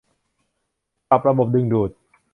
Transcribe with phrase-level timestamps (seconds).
[1.09, 1.89] ปรับระบบดึงดูด